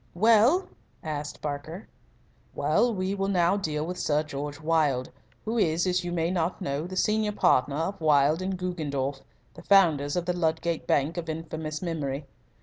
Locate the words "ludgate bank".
10.33-11.17